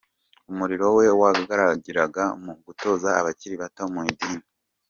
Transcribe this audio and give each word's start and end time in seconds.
Umurimo 0.51 0.87
we 0.97 1.05
wagaragariraga 1.21 2.23
mu 2.43 2.53
gutoza 2.65 3.09
abakiri 3.19 3.55
bato 3.61 3.83
mu 3.93 4.01
idini. 4.11 4.43